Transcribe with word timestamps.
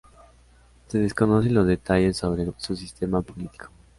Se 0.87 0.97
desconocen 0.97 1.53
los 1.53 1.67
detalles 1.67 2.17
sobre 2.17 2.51
su 2.57 2.75
sistema 2.75 3.21
político. 3.21 3.69